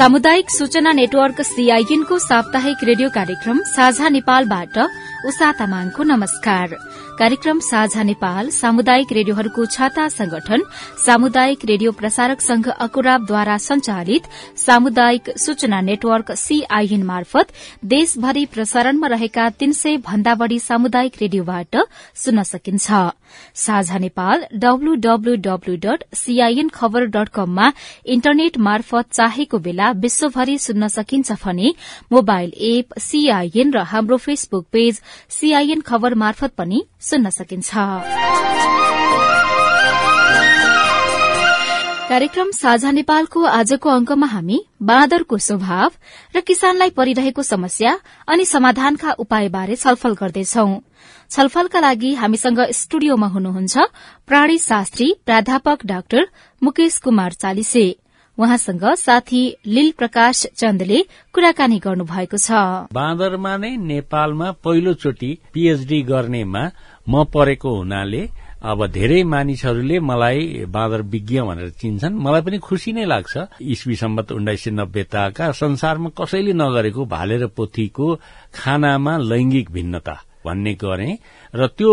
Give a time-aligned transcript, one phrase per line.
[0.00, 4.78] सामुदायिक सूचना नेटवर्क सीआईएनको साप्ताहिक रेडियो कार्यक्रम साझा नेपालबाट
[5.28, 6.68] उषा तामाङको नमस्कार।
[7.18, 10.64] कार्यक्रम साझा नेपाल सामुदायिक रेडियोहरूको छाता संगठन
[11.04, 17.52] सामुदायिक रेडियो प्रसारक संघ अकुराबद्वारा संचालित सामुदायिक सूचना नेटवर्क सीआईएन मार्फत
[17.92, 21.84] देशभरि प्रसारणमा रहेका तीन सय भन्दा बढ़ी सामुदायिक रेडियोबाट
[22.16, 22.88] सुन्न सकिन्छ।
[23.54, 26.04] साझा नेपाल डट
[26.74, 27.72] खबर डट कममा
[28.06, 31.74] इन्टरनेट मार्फत चाहेको बेला विश्वभरि सुन्न सकिन्छ भने
[32.12, 37.70] मोबाइल एप सीआईएन र हाम्रो फेसबुक पेज सीआईएन खबर मार्फत पनि सुन्न सकिन्छ।
[42.10, 45.90] कार्यक्रम साझा नेपालको आजको अंकमा हामी बाँदरको स्वभाव
[46.36, 50.66] र किसानलाई परिरहेको समस्या अनि समाधानका उपायबारे छलफल गर्दैछौ।
[51.30, 53.78] छलफलका लागि हामीसँग स्टुडियोमा हुनुहुन्छ
[54.26, 56.26] प्राणी शास्त्री प्राध्यापक डाक्टर
[56.62, 57.84] मुकेश कुमार चालिसे।
[58.38, 60.98] उहाँसँग साथी लील प्रकाश चन्दले
[61.34, 62.50] कुराकानी गर्नुभएको छ।
[62.92, 66.62] बाँदरमा नै नेपालमा पहिलोचोटि पीएचडी गर्नेमा
[67.08, 68.22] म परेको हुनाले
[68.60, 74.32] अब धेरै मानिसहरूले मलाई बाँदर विज्ञ भनेर चिन्छन्। मलाई पनि खुशी नै लाग्छ। इस्वी सम्बत
[74.32, 78.06] उन्नाइस सय नब्बेताका संसारमा कसैले नगरेको भालेर पोथीको
[78.54, 81.10] खानामा लैंगिक भिन्नता। भन्ने गरे
[81.54, 81.92] र त्यो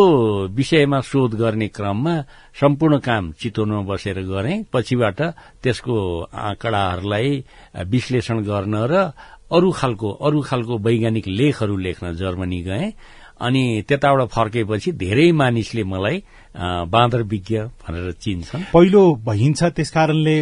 [0.58, 2.16] विषयमा शोध गर्ने क्रममा
[2.59, 5.20] सम्पूर्ण काम चितवनमा बसेर गरे। पछिबाट
[5.64, 5.95] त्यसको
[6.34, 7.30] आँकडाहरूलाई
[7.92, 9.12] विश्लेषण गर्न र
[9.52, 12.92] अरू खालको अरू खालको वैज्ञानिक लेखहरू लेख्न जर्मनी गए
[13.40, 16.18] अनि त्यताबाट फर्केपछि धेरै मानिसले मलाई
[16.92, 20.38] बाँदर विज्ञ भनेर चिन्छन्। पहिलो भइन्छ त्यस कारणले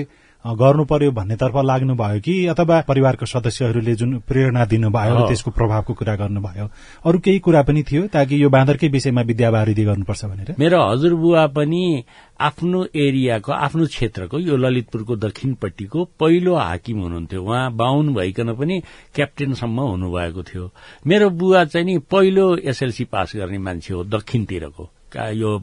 [0.46, 5.94] गर्नु पर्यो भन्नेतर्फ लाग्नु भयो कि अथवा परिवारको सदस्यहरूले जुन प्रेरणा दिनुभयो र त्यसको प्रभावको
[5.94, 6.70] कुरा गर्नुभयो?
[7.06, 10.56] अरू केही कुरा पनि थियो ताकि यो बाँदरकै विषयमा विद्यावारिधि गर्नुपर्छ भनेर?
[10.60, 12.04] मेरो हजुरबुवा पनि
[12.42, 18.82] आफ्नो एरियाको आफ्नो क्षेत्रको यो ललितपुरको दक्षिणपट्टिको पहिलो हाकिम हुनुहुन्थ्यो। उहाँ बाहुन भइकन पनि
[19.16, 20.72] क्याप्टेनसम्म हुनुभएको थियो।
[21.08, 25.62] मेरो बुवा चाहिँ नि पहिलो एसएलसी पास गर्ने मान्छे हो दक्षिणतिरको। यो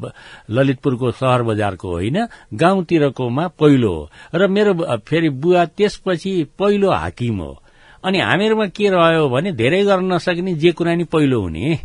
[0.51, 7.59] ललितपुरको सहर बजारको होइन गाउँतिरकोमा पहिलो हो। र मेरो फेरि बुवा त्यसपछि पहिलो हाकिम हो।
[8.05, 11.79] अनि हामीहरूमा के रह्यो भने धेरै गर्न नसकिने जे कुरा नि पहिलो हुने।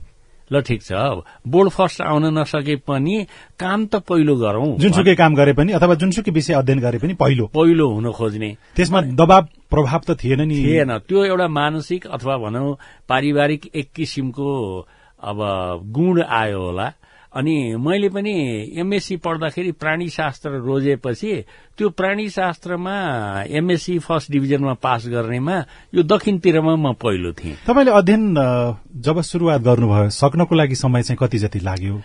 [0.52, 0.92] ल ठिक छ।
[1.48, 3.28] बोर्ड फर्स्ट आउन नसके पनि
[3.60, 7.46] काम त पहिलो गरौं। जुनसुकै काम गरे पनि अथवा जुनसुकै विषय अध्ययन गरे पनि पहिलो।
[7.52, 12.78] पहिलो हुन खोज्ने। त्यसमा दबाव प्रभाव त थिएन नि। थिएन। त्यो एउटा मानसिक अथवा भनौँ
[13.10, 14.48] पारिवारिक एक किसिमको
[15.20, 15.38] अब
[15.92, 16.94] गुण आयो होला।
[17.38, 18.34] अनि मैले पनि
[18.82, 21.34] एमएससी पढ्दाखेरि प्राणी शास्त्र रोजेपछि
[21.78, 22.96] त्यो प्राणी शास्त्रमा
[23.50, 25.58] एमएससी फर्स्ट डिभिजनमा पास गर्नेमा
[25.96, 28.24] यो दक्षिणतिरमा म पहिलो थिएँ। तपाईँले अध्ययन
[29.06, 32.02] जब सुरुवात गर्नुभयो सक्नको लागि समय चाहिँ कति जति लाग्यो?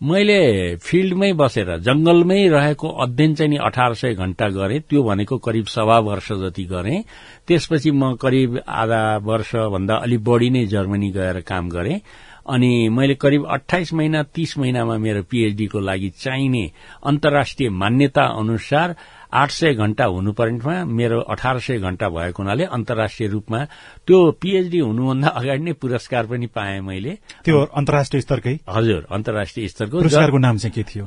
[0.00, 5.66] मैले फिल्डमै बसेर जंगलमै रहेको अध्ययन चाहिँ नि अठार सय घण्टा गरे त्यो भनेको करिब
[5.72, 7.02] सवा वर्ष जति गरे।
[7.48, 12.00] त्यसपछि म करिब आधा वर्षभन्दा अलिक बढ़ी नै जर्मनी गएर काम गरे।
[12.48, 16.70] अनि मैले करिब अठाइस महिना तीस महिनामा मेरो पीएचडीको लागि चाहिने
[17.06, 18.96] अन्तर्राष्ट्रिय मान्यता अनुसार
[19.32, 23.60] आठ सय घण्टा हुनुपर्नेमा मेरो अठार सय घण्टा भएको हुनाले अन्तर्राष्ट्रिय रूपमा
[24.06, 27.12] त्यो पीएचडी हुनुभन्दा अगाडि नै पुरस्कार पनि पाएँ मैले।
[27.44, 28.54] त्यो अन्तर्राष्ट्रिय स्तरकै?
[28.68, 31.04] हजुर अन्तर्राष्ट्रिय स्तरको। पुरस्कारको नाम चाहिँ के थियो?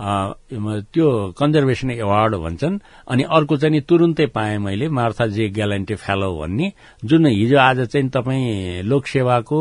[0.94, 1.07] त्यो
[1.40, 6.72] कन्जर्भेसन एवार्ड भन्छन् अनि अर्को चाहिँ तुरुन्तै पाएँ मैले मार्था जे ग्यालेन्टे फेलो भन्ने
[7.06, 9.59] जुन हिजो आज चाहिँ तपाईँ लोकसेवाको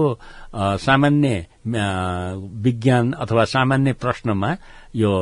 [0.57, 4.57] सामान्य विज्ञान अथवा सामान्य प्रश्नमा
[4.97, 5.13] यो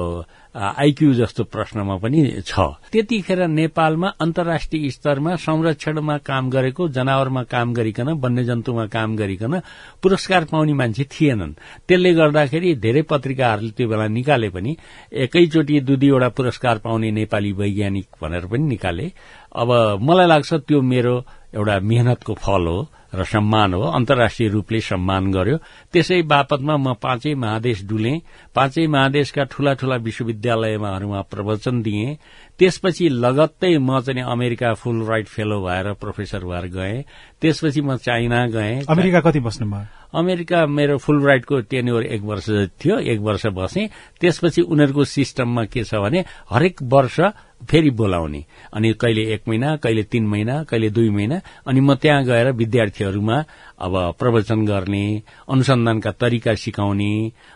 [0.56, 8.08] आइक्यू जस्तो प्रश्नमा पनि छ। त्यतिखेर नेपालमा अन्तर्राष्ट्रिय स्तरमा संरक्षणमा काम गरेको जनावरमा काम गरिकन
[8.16, 9.60] वन्यजन्तुमा काम गरिकन
[10.02, 11.52] पुरस्कार पाउने मान्छे थिएनन्।
[11.88, 14.76] त्यसले गर्दाखेरि धेरै पत्रिकाहरूले त्यो बेला निकाले पनि
[15.12, 19.06] एकैचोटि दुई दुईवटा पुरस्कार पाउने नेपाली वैज्ञानिक भनेर पनि निकाले।
[19.56, 21.14] अब मलाई लाग्छ त्यो मेरो
[21.54, 22.78] एउटा मेहनतको फल हो
[23.14, 25.56] र सम्मान हो। अन्तर्राष्ट्रिय रूपले सम्मान गर्यो।
[25.92, 28.12] त्यसै बापतमा म पाँचै महादेश डुले।
[28.54, 32.18] पाँचै महादेशका ठूला ठूला विश्वविद्यालयमाहरूमा प्रवचन दिए।
[32.58, 37.04] त्यसपछि लगत्तै म चाहिँ अमेरिका फुल राइट फेलो भएर प्रोफेसर भएर गएँ।
[37.40, 39.84] त्यसपछि म चाइना गएँ। अमेरिका कति बस्नुभयो?
[40.16, 42.48] अमेरिका मेरो फुल राइटको टेन्योर एक वर्ष
[42.80, 43.88] थियो एक वर्ष बसेँ।
[44.20, 47.20] त्यसपछि उनीहरूको सिस्टममा के छ भने हरेक वर्ष
[47.68, 52.24] फेरि बोलाउने। अनि कहिले एक महिना कहिले तीन महिना कहिले दुई महिना अनि म त्यहाँ
[52.24, 53.36] गएर विद्यार्थीहरूमा
[53.80, 55.04] अब प्रवचन गर्ने
[55.48, 57.12] अनुसन्धानका तरिका सिकाउने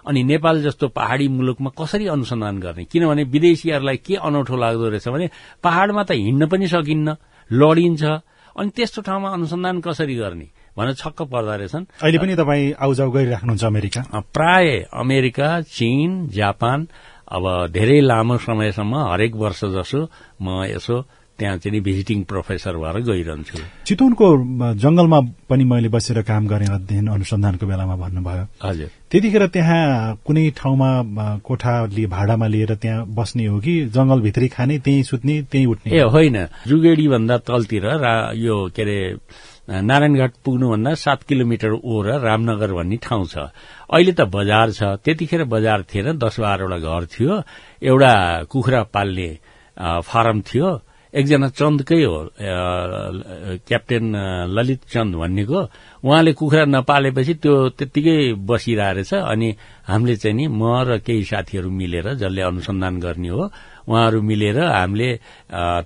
[0.07, 2.85] अनि नेपाल जस्तो पहाड़ी मुलुकमा कसरी अनुसन्धान गर्ने?
[2.85, 5.31] किनभने विदेशीहरूलाई के अनौठो लाग्दो रहेछ भने
[5.65, 7.17] पहाड़मा त हिँड्न पनि सकिन्न
[7.51, 8.03] लडिन्छ।
[8.57, 10.49] अनि त्यस्तो ठाउँमा अनुसन्धान कसरी गर्ने?
[10.81, 14.00] भनेर छक्क पर्दा रहेछन्। अहिले पनि तपाईँ आउजाउ गरिराख्नुहुन्छ अमेरिका?
[14.32, 14.67] प्राय
[14.97, 16.88] अमेरिका चीन जापान
[17.29, 20.00] अब धेरै लामो समयसम्म हरेक वर्ष जसो
[20.43, 20.97] म यसो
[21.38, 24.27] त्यहाँ चाहिँ भिजिटिङ प्रोफेसर भएर गइरहन्छु। चितवनको
[24.77, 30.91] जंगलमा पनि मैले बसेर काम गरेँ अध्ययन अनुसन्धानको बेलामा भन्नुभयो। हजुर। त्यतिखेर त्यहाँ कुनै ठाउँमा
[31.41, 31.73] कोठा
[32.12, 35.88] भाडामा लिएर त्यहाँ बस्ने हो कि जंगलभित्रै खाने त्यही सुत्ने त्यही उठ्ने?
[35.97, 36.37] ए होइन।
[36.69, 37.87] जुगेडी भन्दा तलतिर
[38.37, 38.99] यो के अरे
[39.71, 43.35] नारायणघाट पुग्नुभन्दा सात किलोमिटर ओर रामनगर भन्ने ठाउँ छ।
[43.95, 47.33] अहिले त बजार छ। त्यतिखेर बजार थिएन। दस बाह्रवटा घर थियो।
[47.79, 48.13] एउटा
[48.51, 49.29] कुखुरा पाल्ने
[50.03, 50.69] फारम थियो।
[51.15, 52.19] एकजना चन्दकै हो
[53.67, 54.05] क्याप्टेन
[54.55, 55.61] ललित चन्द भन्नेको।
[56.07, 59.49] उहाँले कुखुरा नपालेपछि त्यो त्यत्तिकै बसिरहेछ अनि
[59.91, 63.43] हामीले चाहिँ नि म र केही साथीहरू मिलेर जसले अनुसन्धान गर्ने हो
[63.91, 65.11] उहाँहरू मिलेर हामीले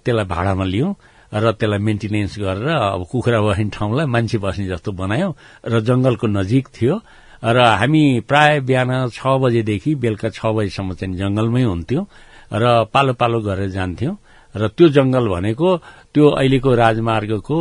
[0.05, 0.93] त्यसलाई भाडामा लियौं।
[1.35, 5.33] र त्यसलाई मेन्टेनेन्स गरेर अब कुखुरा बस्ने ठाउँलाई मान्छे बस्ने जस्तो बनायौं
[5.67, 6.95] र जंगलको नजिक थियो।
[7.43, 12.05] र हामी प्राय बिहान छ बजेदेखि बेलुका छ बजेसम्म चाहिँ जंगलमै हुन्थ्यौं
[12.53, 12.65] र
[12.95, 14.15] पालो पालो गरेर जान्थ्यौं।
[14.55, 15.69] र त्यो जंगल भनेको
[16.15, 17.59] त्यो अहिलेको राजमार्गको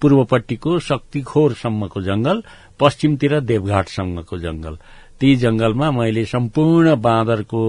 [0.00, 2.36] पूर्वपट्टिको शक्तिखोरसम्मको जंगल
[2.80, 4.74] पश्चिमतिर देवघाटसम्मको जंगल
[5.20, 7.62] ती जंगलमा मैले सम्पूर्ण बाँदरको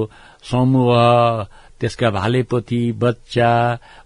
[0.50, 0.90] समूह
[1.84, 3.52] त्यसका भालेपोथी बच्चा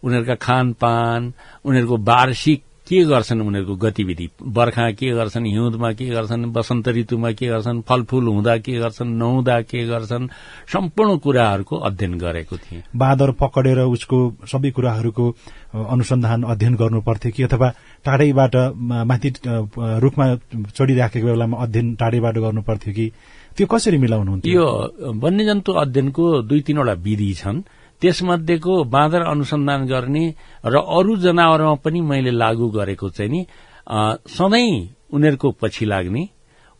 [0.03, 1.33] उनीहरूका खानपान
[1.65, 4.27] उनीहरूको वार्षिक के गर्छन् उनीहरूको गतिविधि?
[4.57, 9.59] बर्खा के गर्छन् हिउँदमा के गर्छन् वसन्त ऋतुमा के गर्छन् फलफूल हुँदा के गर्छन् नहुँदा
[9.67, 10.27] के गर्छन्?
[10.73, 15.25] सम्पूर्ण कुराहरूको अध्ययन गरेको थिएँ। बाँदर पकडेर उसको सबै कुराहरूको
[15.75, 17.69] अनुसन्धान अध्ययन गर्नु पर्थ्यो कि अथवा
[18.07, 18.55] टाढैबाट
[19.11, 19.29] माथि
[20.03, 20.25] रूखमा
[20.77, 23.11] चढिराखेको बेलामा अध्ययन टाढैबाट गर्नु पर्थ्यो कि
[23.57, 24.53] त्यो कसरी मिलाउनुहुन्थ्यो?
[24.53, 24.65] यो
[25.17, 27.57] वन्यजन्तु अध्ययनको दुई तीनवटा विधि छन्।
[28.01, 30.23] त्यसमध्येको बाँदर अनुसन्धान गर्ने
[30.65, 33.41] र अरू जनावरमा पनि मैले लागू गरेको चाहिँ नि
[34.37, 34.69] सधैँ
[35.09, 36.23] उनीहरूको पछि लाग्ने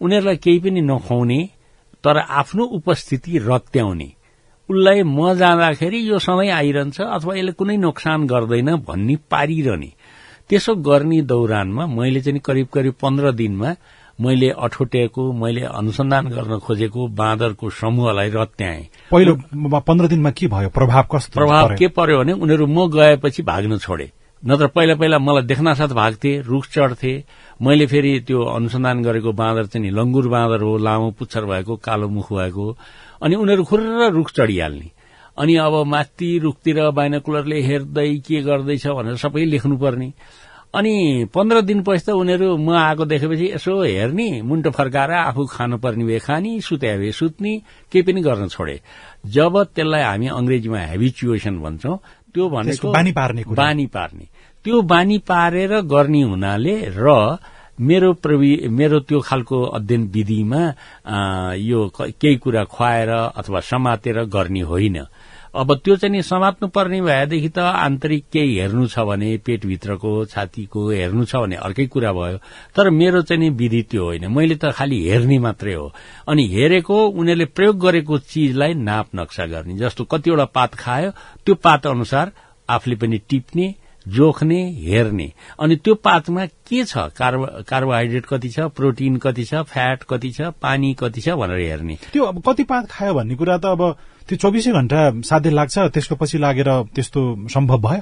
[0.01, 1.39] उनीहरूलाई केही पनि नखुवाउने
[2.06, 4.09] तर आफ्नो उपस्थिति रत्याउने।
[4.69, 9.91] उसलाई म जाँदाखेरि यो सधैँ आइरहन्छ अथवा यसले कुनै नोक्सान गर्दैन भन्ने पारिरहने।
[10.50, 13.69] त्यसो गर्ने दौरानमा मैले चाहिँ करिब करिब पन्ध्र दिनमा
[14.19, 18.81] मैले अठोटेको मैले अनुसन्धान गर्न खोजेको बाँदरको समूहलाई रत्याए
[19.12, 19.34] पहिलो
[19.80, 20.69] पन्ध्र दिनमा के भयो?
[20.69, 24.12] प्रभाव कस्तो प्रभाव के पर्यो भने उनीहरू म गएपछि भाग्न छोडे।
[24.44, 27.14] नत्र पहिला पहिला मलाई देख्न साथ भाग्थे रुख चढ्थे।
[27.62, 32.34] मैले फेरि त्यो अनुसन्धान गरेको बाँदर चाहिँ लङ्गुर बाँदर हो लामो पुच्छर भएको कालो मुख
[32.34, 32.66] भएको।
[33.22, 34.90] अनि उनीहरू खुर्र रुख चढिहाल्ने।
[35.38, 40.10] अनि अब माथि रुखतिर बाइनाकुलरले हेर्दै के गर्दैछ भनेर सबै लेख्नुपर्ने।
[40.77, 46.19] अनि पन्ध्र दिनपछि त उनीहरू म आएको देखेपछि यसो हेर्ने मुन्टो फर्काएर आफू खानुपर्ने भए
[46.21, 47.53] खाने सुते भए सुत्ने
[47.91, 48.77] केही पनि गर्न छोडे।
[49.33, 51.97] जब त्यसलाई हामी अंग्रेजीमा हेबिचुएसन भन्छौं
[52.33, 54.25] त्यो भनेको बानी पार्ने बानी पार्ने।
[54.65, 57.38] त्यो बानी पारेर गर्ने हुनाले र
[57.80, 60.62] मेरो प्रवि मेरो त्यो खालको अध्ययन विधिमा
[61.62, 64.97] यो केही कुरा खुवाएर अथवा समातेर गर्ने होइन।
[65.57, 70.89] अब त्यो चाहिँ नि समात्नु पर्ने भएदेखि त आन्तरिक केही हेर्नु छ भने पेटभित्रको छातीको
[70.89, 72.38] हेर्नु छ भने अर्कै कुरा भयो।
[72.75, 75.92] तर मेरो चाहिँ नि विधि त्यो होइन। मैले त खालि हेर्ने मात्रै हो।
[76.30, 81.11] अनि हेरेको उनीहरूले प्रयोग गरेको चिजलाई नाप नक्सा गर्ने। जस्तो कतिवटा पात खायो
[81.45, 82.31] त्यो पात अनुसार
[82.69, 83.73] आफूले पनि टिप्ने
[84.06, 86.97] जोख्ने हेर्ने। अनि त्यो पातमा के छ?
[87.19, 88.59] कार्बोहाइड्रेट कति छ?
[88.71, 89.54] प्रोटिन कति छ?
[89.68, 90.42] फ्याट कति छ?
[90.61, 91.30] पानी कति छ?
[91.30, 93.83] भनेर हेर्ने। त्यो अब कति पात खायो भन्ने कुरा त अब
[94.28, 95.76] त्यो चौबिसै घण्टा साध्य लाग्छ?
[95.96, 98.02] त्यसको पछि लागेर त्यस्तो सम्भव भयो?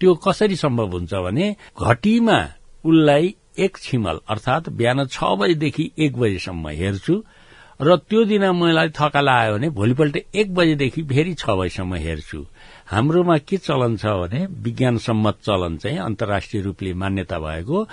[0.00, 1.46] त्यो कसरी सम्भव हुन्छ भने
[1.78, 2.38] घटीमा
[2.82, 3.34] उसलाई
[3.64, 7.14] एक छिमल अर्थात बिहान छ बजेदेखि एक बजेसम्म हेर्छु
[7.80, 12.40] र त्यो दिन मलाई थकाल आयो भने भोलिपल्ट एक बजेदेखि फेरि छ बजीसम्म हेर्छु।
[12.90, 17.86] हाम्रोमा के चलन छ भने विज्ञान सम्मत चलन चाहिँ अन्तर्राष्ट्रिय रूपले मान्यता भएको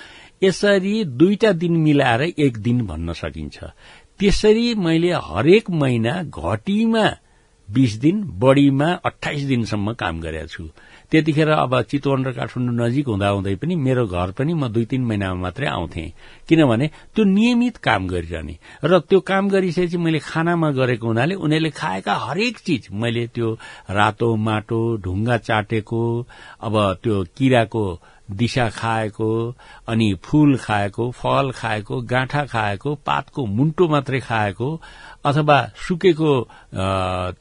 [0.44, 3.58] यसरी दुईटा दिन मिलाएर एक दिन भन्न सकिन्छ।
[4.20, 7.08] त्यसरी मैले हरेक महिना घटीमा
[7.70, 10.64] बीस दिन बढ़ीमा अठाइस दिनसम्म काम गरेका छु।
[11.12, 15.42] त्यतिखेर अब चितवन र काठमाडौँ नजिक हुँदाहुँदै पनि मेरो घर पनि म दुई तीन महिनामा
[15.42, 16.06] मात्रै आउँथे।
[16.50, 22.14] किनभने त्यो नियमित काम गरिरहने र त्यो काम गरिसकेपछि मैले खानामा गरेको हुनाले उनीहरूले खाएका
[22.26, 23.54] हरेक चिज मैले त्यो
[23.90, 26.04] रातो माटो ढुङ्गा चाटेको
[26.62, 27.84] अब त्यो किराको
[28.32, 29.56] दिशा खाएको
[29.88, 34.82] अनि फूल खाएको फल खाएको गाँठा खाएको पातको मुन्टो मात्रै खाएको
[35.26, 36.48] अथवा सुकेको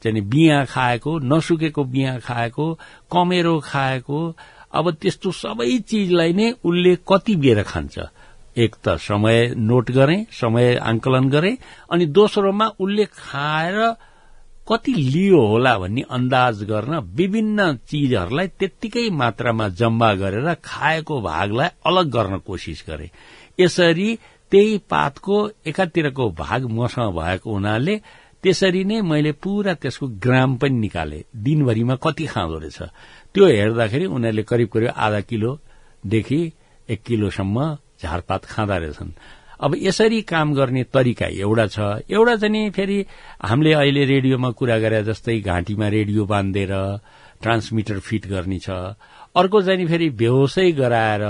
[0.03, 2.73] चाहिँ बिहा खाएको नसुकेको बिहा खाएको
[3.11, 4.35] कमेरो खाएको
[4.73, 7.99] अब त्यस्तो सबै चिजलाई नै उसले कति बेर खान्छ?
[8.57, 11.57] एक त समय नोट गरे समय आंकलन गरे
[11.91, 13.95] अनि दोस्रोमा उसले खाएर
[14.69, 22.09] कति लियो होला भन्ने अन्दाज गर्न विभिन्न चिजहरूलाई त्यत्तिकै मात्रामा जम्मा गरेर खाएको भागलाई अलग
[22.09, 23.09] गर्न कोसिस गरे।
[23.59, 24.09] यसरी
[24.51, 25.35] त्यही पातको
[25.67, 27.95] एकातिरको भाग मसँग भएको हुनाले
[28.43, 32.79] त्यसरी नै मैले पूरा त्यसको ग्राम पनि निकाले। दिनभरिमा कति खाँदो रहेछ।
[33.33, 36.39] त्यो हेर्दाखेरि उनीहरूले करिब करिब आधा किलोदेखि
[36.89, 39.11] एक किलोसम्म झारपात खाँदा रहेछन्।
[39.59, 43.05] अब यसरी काम गर्ने तरिका एउटा छ। एउटा चाहिँ नि फेरि
[43.41, 46.73] हामीले अहिले रेडियोमा कुरा गरे जस्तै घाँटीमा रेडियो बाँधिदिएर
[47.41, 48.69] ट्रान्समिटर फिट गर्ने छ।
[49.35, 51.23] अर्को चाहिँ नि फेरि बेहोसै गराएर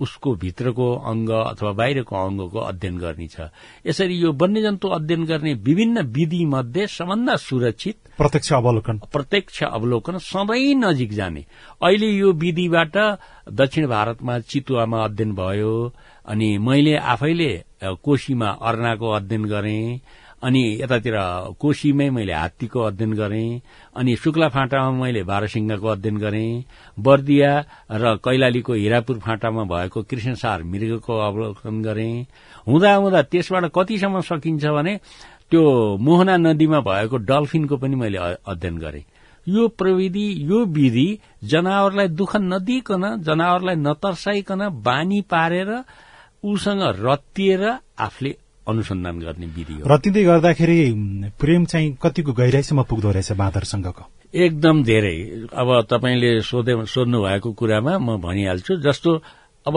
[0.00, 3.50] उसको भित्रको अङ्ग अथवा बाहिरको अङ्गको अध्ययन गर्ने छ।
[3.86, 10.74] यसरी यो वन्यजन्तु अध्ययन गर्ने विभिन्न विधि मध्ये सबभन्दा सुरक्षित प्रत्यक्ष अवलोकन। प्रत्यक्ष अवलोकन सधैँ
[10.74, 11.44] नजिक जाने।
[11.82, 12.96] अहिले यो विधिबाट
[13.50, 15.74] दक्षिण भारतमा चितुवामा अध्ययन भयो।
[16.28, 17.50] अनि मैले आफैले
[18.04, 20.00] कोशीमा अर्नाको अध्ययन गरेँ
[20.42, 21.14] अनि यतातिर
[21.60, 23.60] कोशीमै मैले हात्तीको अध्ययन गरेँ
[23.96, 26.64] अनि शुक्ला फाँटामा मैले बाह्रसिंहको अध्ययन गरेँ
[26.98, 27.52] बर्दिया
[27.90, 32.26] र कैलालीको हिरापुर फाँटामा भएको कृष्णसार मृगको अवलोकन गरेँ।
[32.66, 34.96] हुँदा हुँदा त्यसबाट कतिसम्म सकिन्छ भने
[35.50, 35.62] त्यो
[35.96, 39.04] मोहना नदीमा भएको डल्फिनको पनि मैले अध्ययन गरेँ।
[39.46, 41.08] यो प्रविधि यो विधि
[41.50, 45.70] जनावरलाई दुःख नदिकन जनावरलाई नतर्साइकन बानी पारेर
[46.44, 47.64] उसँग रत्तिएर
[47.98, 48.36] आफूले
[48.68, 50.78] अनुसन्धान गर्ने विधि हो। रत्तिँदै गर्दाखेरि
[51.40, 54.04] प्रेम चाहिँ कतिको गहिराईसम्म पुग्दो रहेछ बाँदरसँगको?
[54.28, 55.16] एकदम धेरै।
[55.52, 59.10] अब तपाईँले सोधे सोध्नु भएको कुरामा म भनिहाल्छु जस्तो
[59.66, 59.76] अब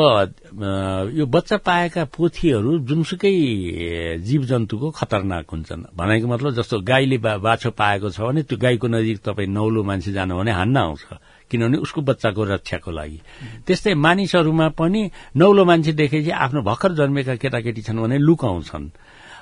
[1.15, 3.33] यो बच्चा पाएका पोथीहरू जुनसुकै
[4.23, 9.19] जीव जन्तुको खतरनाक हुन्छन्। भनेको मतलब जस्तो गाईले बाछो पाएको छ भने त्यो गाईको नजिक
[9.19, 11.03] तपाईँ नौलो मान्छे जानु भने हान्न आउँछ।
[11.51, 13.19] किनभने उसको बच्चाको रक्षाको लागि।
[13.67, 15.01] त्यस्तै मानिसहरूमा पनि
[15.35, 18.89] नौलो मान्छे देखेपछि आफ्नो भर्खर जन्मेका केटाकेटी छन् भने लुकाउँछन्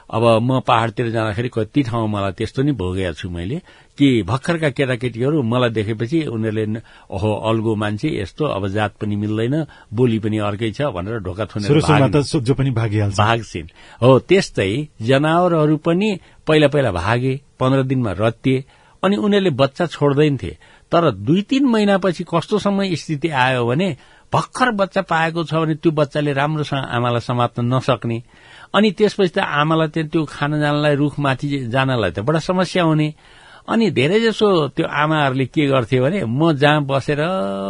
[0.09, 3.57] अब म पहाड़तिर जाँदाखेरि कति ठाउँ मलाई त्यस्तो नै भोगेको छु मैले
[3.93, 6.81] कि भर्खरका केटाकेटीहरू मलाई देखेपछि उनीहरूले
[7.13, 9.55] ओहो अल्गो मान्छे यस्तो अब जात पनि मिल्दैन
[9.93, 11.45] बोली पनि अर्कै छ भनेर ढोका
[12.57, 13.69] पनि भाग्छिन्।
[14.01, 16.09] हो त्यस्तै जनावरहरू पनि
[16.47, 18.65] पहिला पहिला भागे पन्ध्र दिनमा रत्तिए
[19.03, 20.51] अनि उनीहरूले बच्चा छोड्दैन्थे।
[20.91, 23.95] तर दुई तीन महिनापछि कस्तोसम्म स्थिति आयो भने
[24.33, 28.21] भर्खर बच्चा पाएको छ भने त्यो बच्चाले राम्रोसँग आमालाई समात्न नसक्ने।
[28.75, 33.13] अनि त्यसपछि त आमालाई त्यहाँ त्यो खान जानलाई रुखमाथि जानलाई त बडा समस्या हुने।
[33.69, 37.21] अनि धेरै जसो त्यो आमाहरूले के गर्थे भने म जहाँ बसेर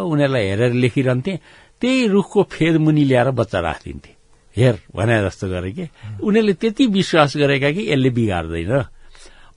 [0.07, 1.33] उनीहरूलाई हेरेर लेखिरहन्थे
[1.81, 4.11] त्यही रुखको फेद मुनि ल्याएर बच्चा राखिदिन्थे।
[4.55, 5.85] हेर भने जस्तो गरे कि?
[6.23, 8.71] उनीहरूले त्यति विश्वास गरेका कि यसले बिगार्दैन।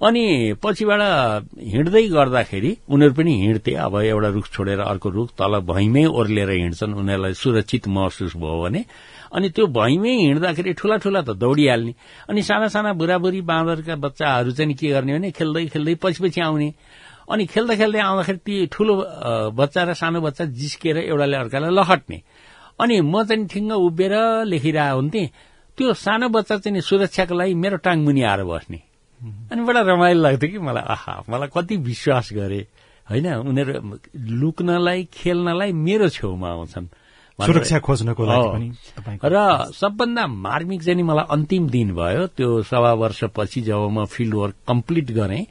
[0.02, 1.00] अनि पछिबाट
[1.62, 6.94] हिँड्दै गर्दाखेरि उनीहरू पनि हिँड्थे। अब एउटा रुख छोडेर अर्को रुख तल भैँमै ओर्लिएर हिँड्छन्।
[6.94, 8.84] उनीहरूलाई सुरक्षित महसुस भयो भने।
[9.30, 11.94] अनि त्यो भैँमै हिँड्दाखेरि ठूला ठूला त दौडिहाल्ने।
[12.28, 16.68] अनि साना साना बुढाबुढी बाँदरका बच्चाहरू चाहिँ के गर्ने भने खेल्दै खेल्दै पछि पछि आउने।
[17.30, 18.94] अनि खेल्दा खेल्दै आउँदाखेरि ती ठूलो
[19.54, 22.18] बच्चा र सानो बच्चा जिस्केर एउटाले अर्कालाई लखट्ने
[22.82, 24.14] अनि म चाहिँ ठिङ्ग उभिएर
[24.50, 25.26] लेखिरहेको हुन्थेँ।
[25.78, 28.91] त्यो सानो बच्चा चाहिँ सुरक्षाको लागि मेरो टाङ मुनि आएर बस्ने।
[29.22, 32.60] अनि बडा रमाइलो लाग्थ्यो कि मलाई आहा मलाई कति विश्वास गरे।
[33.10, 33.72] होइन उनीहरू
[34.40, 36.86] लुक्नलाई खेल्नलाई मेरो छेउमा आउँछन्।
[37.38, 38.66] सुरक्षा खोज्नको लागि
[39.24, 39.36] र
[39.74, 45.10] सबभन्दा मार्मिक चाहिँ मलाई अन्तिम दिन भयो। त्यो सवा वर्षपछि जब म फिल्ड वर्क कम्प्लिट
[45.10, 45.46] गरेँ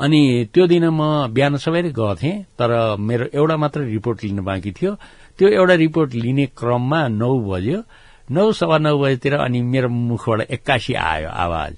[0.00, 0.20] अनि
[0.54, 4.94] त्यो दिन म बिहान सबैले गर्थेँ तर मेरो एउटा मात्र रिपोर्ट लिन बाँकी थियो।
[5.38, 7.82] त्यो एउटा रिपोर्ट लिने क्रममा नौ बज्यो।
[8.30, 11.74] नौ सवा नौ बजेतिर अनि मेरो मुखबाट एक्कासी आयो आवाज।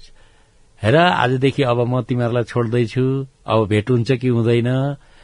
[0.85, 3.05] हेर आजदेखि अब म तिमीहरूलाई छोड्दैछु।
[3.49, 4.69] अब भेट हुन्छ कि हुँदैन?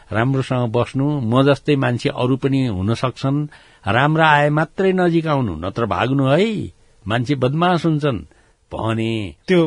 [0.09, 3.37] राम्रोसँग बस्नु। म जस्तै मान्छे अरू पनि हुन सक्छन्।
[3.85, 6.73] राम्रा आए मात्रै नजिक आउनु नत्र भाग्नु है।
[7.05, 8.25] मान्छे बदमास हुन्छन्।
[8.71, 9.59] भने त्यो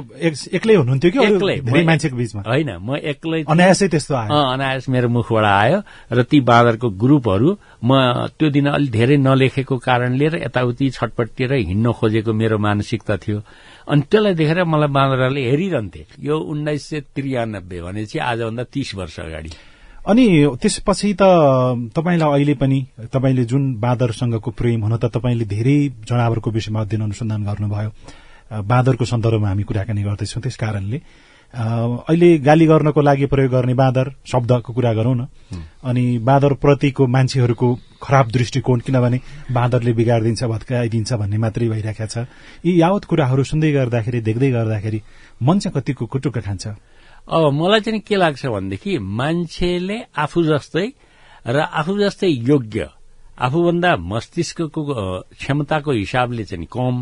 [0.57, 2.43] एक्लै हुनुहुन्थ्यो कि एक्लै। मान्छेको बिचमा?
[2.43, 5.79] होइन म एक्लै अनायासै त्यस्तो आयो। अनायास मेरो मुखबाट आयो
[6.11, 7.49] र ती बाँदरको ग्रुपहरू
[7.85, 7.91] म
[8.35, 13.39] त्यो दिन अलिक धेरै नलेखेको कारणले र यताउति छटपट्टिएर हिँड्न खोजेको मेरो मानसिकता थियो।
[13.89, 19.51] अनि त्यसलाई देखेर मलाई बाँदरले हेरिरहन्थे। यो उन्नाइस सय त्रियानब्बे भनेपछि आजभन्दा तीस वर्ष अगाडि।
[20.09, 20.25] अनि
[20.61, 21.23] त्यसपछि त
[21.93, 22.79] तपाईँलाई अहिले पनि
[23.13, 25.77] तपाईँले जुन बाँदरसँगको प्रेम हुन त तपाईँले धेरै
[26.09, 27.91] जनावरको विषयमा अध्ययन अनुसन्धान गर्नुभयो।
[28.65, 30.99] बाँदरको सन्दर्भमा हामी कुराकानी गर्दैछौँ त्यस कारणले।
[31.55, 35.27] अहिले गाली गर्नको लागि प्रयोग गर्ने बाँदर शब्दको कुरा गरौँ न।
[35.87, 37.69] अनि बाँदर प्रतिको मान्छेहरूको
[38.03, 39.21] खराब दृष्टिकोण किनभने
[39.55, 42.27] बाँदरले बिगारिदिन्छ भत्काइदिन्छ भन्ने मात्रै भइरहेको छ।
[42.67, 45.01] यी यावत कुराहरू सुन्दै गर्दाखेरि देख्दै गर्दाखेरि
[45.43, 46.67] मन चाहिँ कतिको कुटुक्क खान्छ।
[47.31, 50.87] अब मलाई चाहिँ के लाग्छ भनेदेखि मान्छेले आफू जस्तै
[51.47, 52.89] र आफू जस्तै योग्य
[53.39, 54.83] आफूभन्दा मस्तिष्कको
[55.39, 56.95] क्षमताको हिसाबले चाहिँ कम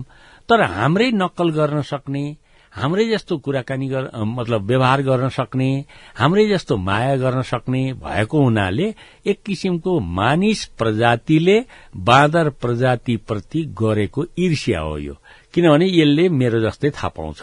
[0.49, 2.25] तर हाम्रै नक्कल गर्न सक्ने
[2.73, 5.69] हाम्रै जस्तो कुराकानी मतलब व्यवहार गर्न सक्ने
[6.17, 8.87] हाम्रै जस्तो माया गर्न सक्ने भएको हुनाले
[9.27, 11.59] एक किसिमको मानिस प्रजातिले
[11.97, 15.15] बाँदर प्रजातिप्रति गरेको ईर्ष्या हो यो।
[15.55, 17.41] किनभने यसले मेरो जस्तै थाहा पाउँछ।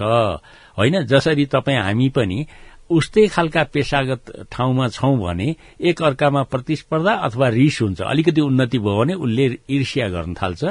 [0.78, 2.46] होइन जसरी तपाईँ हामी पनि
[2.90, 9.00] उस्तै खालका पेसागत ठाउँमा छौं भने एक अर्कामा प्रतिस्पर्धा अथवा रिस हुन्छ। अलिकति उन्नति भयो
[9.00, 10.64] भने उसले ईर्ष्या गर्न थाल्छ।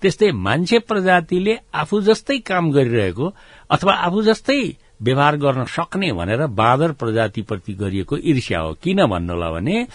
[0.00, 3.26] त्यस्तै मान्छे प्रजातिले आफू जस्तै काम गरिरहेको
[3.70, 4.60] अथवा आफू जस्तै
[5.02, 9.86] व्यवहार गर्न सक्ने भनेर बाँदर प्रजातिप्रति गरिएको ईर्ष्या हो। किन भन्नुहोला भने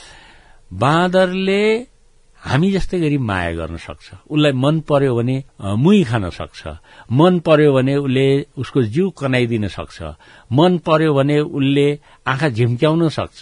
[0.72, 1.64] बाँदरले
[2.42, 5.36] हामी जस्तै गरी माया गर्न सक्छ। उसलाई मन पर्यो भने
[5.78, 6.62] मुही खान सक्छ।
[7.14, 9.98] मन पर्यो भने उसले उसको जिउ कनाइदिन सक्छ।
[10.50, 11.88] मन पर्यो भने उसले
[12.26, 13.42] आँखा झिम्क्याउन सक्छ।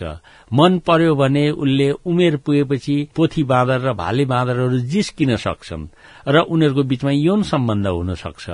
[0.51, 5.87] मन पर्यो भने उसले उमेर पुगेपछि पोथी बाँदर र भाले बाँदरहरू जिस्किन सक्छन्
[6.27, 8.45] र उनीहरूको बीचमा यौन सम्बन्ध हुन सक्छ।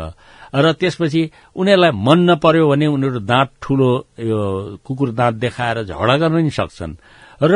[0.53, 1.21] र त्यसपछि
[1.57, 3.89] उनीहरूलाई मन नपर्यो भने उनीहरू दाँत ठूलो
[4.21, 4.39] यो
[4.85, 6.93] कुकुर दाँत देखाएर झगडा गर्न पनि सक्छन्।
[7.41, 7.53] र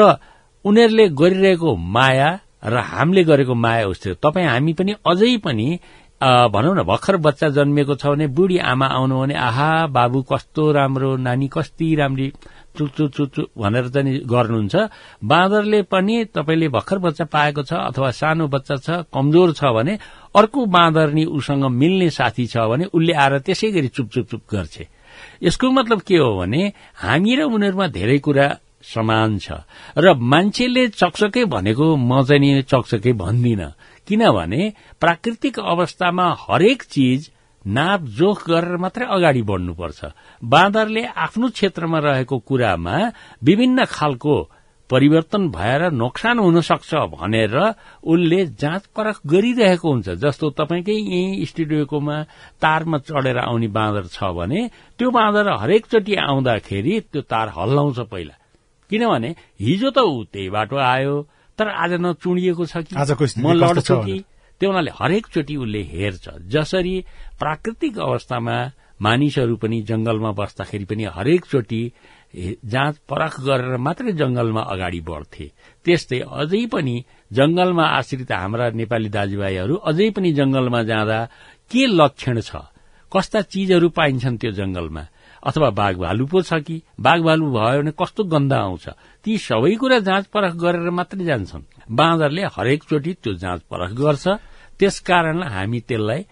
[0.65, 2.29] उनीहरूले गरिरहेको माया
[2.63, 5.67] र हामीले गरेको माया उस्तै तपाईँ हामी पनि अझै पनि
[6.21, 11.15] भनौँ न भर्खर बच्चा जन्मिएको छ भने बुढी आमा आउनु भने आहा बाबु कस्तो राम्रो
[11.17, 12.27] नानी कस्ति राम्री
[12.77, 14.75] चुचु चुचु भनेर चाहिँ गर्नुहुन्छ।
[15.23, 19.97] बाँदरले पनि तपाईँले भर्खर बच्चा पाएको छ अथवा सानो बच्चा छ कमजोर छ भने
[20.35, 24.75] अर्को बाँदरनी उसँग मिल्ने साथी छ भने उसले आएर त्यसै गरी चुप चुप चुप गर्छ।
[25.43, 26.61] यसको मतलब के हो भने
[26.99, 28.45] हामी र उनीहरूमा धेरै कुरा
[28.83, 29.51] समान छ।
[29.97, 33.61] र मान्छेले चकचकै भनेको म चाहिँ नि चकचकै भन्दिन।
[34.07, 34.61] किनभने
[34.99, 37.29] प्राकृतिक अवस्थामा हरेक चिज
[37.65, 39.99] नाप जोख गरेर मात्रै अगाडि बढ्नुपर्छ।
[40.41, 42.95] बाँदरले आफ्नो क्षेत्रमा रहेको कुरामा
[43.43, 44.35] विभिन्न खालको
[44.89, 47.53] परिवर्तन भएर नोक्सान हुन सक्छ भनेर
[48.01, 52.17] उसले जाँच परख गरिरहेको हुन्छ। जस्तो तपाईँकै यही स्टुडियोकोमा
[52.57, 58.38] तारमा चढेर आउने बाँदर छ भने त्यो बाँदर हरेकचोटि आउँदाखेरि त्यो तार हल्लाउँछ पहिला।
[58.89, 59.29] किनभने
[59.61, 61.15] हिजो त ऊ त्यही बाटो आयो
[61.59, 62.95] तर आज नचुडिएको छ कि?
[63.43, 64.17] म लड्छु कि?
[64.59, 66.95] त्यो हुनाले हरेकचोटि उसले हेर्छ। जसरी
[67.39, 68.55] प्राकृतिक अवस्थामा
[69.01, 71.81] मानिसहरू पनि जंगलमा बस्दाखेरि पनि हरेकचोटि
[72.65, 75.45] जाँच परख गरेर मात्रै जंगलमा अगाडि बढ्थे।
[75.85, 76.95] त्यस्तै अझै पनि
[77.33, 81.19] जंगलमा आश्रित हाम्रा नेपाली दाजुभाइहरू अझै पनि जंगलमा जाँदा
[81.71, 82.51] के लक्षण छ?
[83.11, 85.03] कस्ता चिजहरू पाइन्छन् त्यो जंगलमा
[85.43, 86.81] अथवा बाघ भालु पो छ कि?
[86.99, 88.89] बाघ भालु भयो भने कस्तो गन्ध आउँछ?
[89.23, 94.27] ती सबै कुरा जाँच परख गरेर मात्रै जान्छन्। बाँदरले हरेकचोटि त्यो जाँच परख गर्छ।
[94.79, 96.25] त्यसकारण हामी त्यसलाई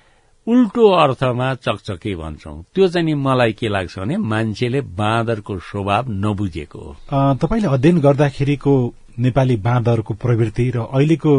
[0.48, 6.94] उल्टो अर्थमा चकचके भन्छौ। त्यो चाहिँ मलाई के लाग्छ भने मान्छेले बाँदरको स्वभाव नबुझेको हो।
[7.42, 8.74] तपाईँले अध्ययन गर्दाखेरिको
[9.20, 11.32] नेपाली बाँदरको प्रवृत्ति र अहिलेको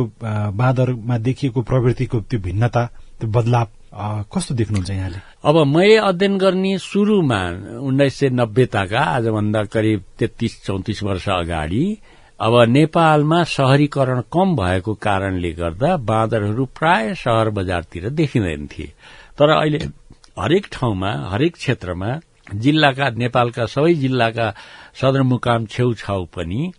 [0.61, 2.83] बाँदरमा देखिएको प्रवृत्तिको त्यो भिन्नता
[3.19, 3.67] त्यो बदलाव
[4.33, 5.19] कस्तो देख्नुहुन्छ यहाँले?
[5.45, 7.41] अब मैले अध्ययन गर्ने शुरूमा
[7.83, 11.85] उन्नाइस सय नब्बेताका आजभन्दा करिब तेत्तीस चौतिस वर्ष अगाडि
[12.41, 18.93] अब नेपालमा शहरीकरण कम भएको कारणले गर्दा बाँदरहरू प्राय सहर बजारतिर देखिँदैन थिए।
[19.39, 19.79] तर अहिले
[20.39, 22.11] हरेक ठाउँमा हरेक क्षेत्रमा
[22.55, 24.47] जिल्लाका नेपालका सबै जिल्लाका
[25.01, 26.73] सदरमुकाम छेउछाउ पनि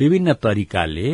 [0.00, 1.10] विभिन्न तरिकाले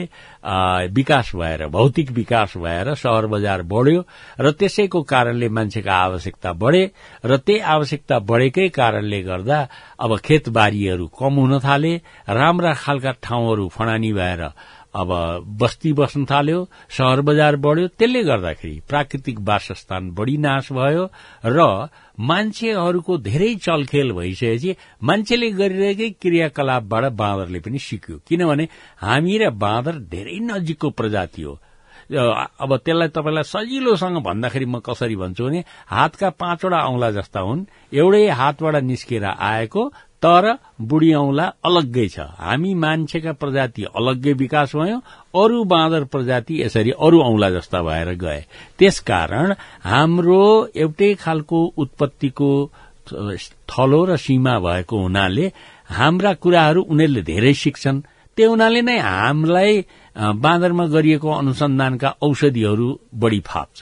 [0.92, 4.04] विकास भएर भौतिक विकास भएर सहर बजार बढ्यो
[4.40, 6.84] र त्यसैको कारणले मान्छेका आवश्यकता बढे
[7.24, 9.60] र त्यही आवश्यकता बढेकै कारणले गर्दा
[9.98, 11.94] अब खेतबारीहरू कम हुन थाले
[12.30, 14.42] राम्रा खालका ठाउँहरू फणानी भएर
[14.94, 15.10] अब
[15.60, 16.58] बस्ती बस्न थाल्यो
[16.90, 21.04] सहर बजार बढ्यो त्यसले गर्दाखेरि प्राकृतिक वासस्थान बढ़ी नाश भयो
[21.46, 21.88] र
[22.20, 28.68] मान्छेहरूको धेरै चलखेल भइसकेपछि मान्छेले गरिरहेकै क्रियाकलापबाट बाँदरले पनि सिक्यो। किनभने
[29.00, 31.58] हामी र बाँदर धेरै नजिकको प्रजाति हो।
[32.12, 38.28] अब त्यसलाई तपाईँलाई सजिलोसँग भन्दाखेरि म कसरी भन्छु भने हातका पाँचवटा औंला जस्ता हुन्। एउटै
[38.28, 39.82] हातबाट निस्केर आएको
[40.22, 40.44] तर
[40.80, 44.98] बुढी औंला अलग्गै छ। हामी मान्छेका प्रजाति अलग्गै विकास भयो
[45.34, 48.40] अरू बाँदर प्रजाति यसरी अरू औंला जस्ता भएर गए।
[48.78, 49.54] त्यसकारण
[49.84, 50.42] हाम्रो
[50.74, 52.50] एउटै खालको उत्पत्तिको
[53.70, 55.46] थलो र सीमा भएको हुनाले
[55.90, 58.04] हाम्रा कुराहरू उनीहरूले धेरै सिक्छन्।
[58.38, 59.72] त्यो हुनाले नै हामीलाई
[60.38, 63.80] बाँदरमा गरिएको अनुसन्धानका औषधिहरू बढ़ी फाप्छ।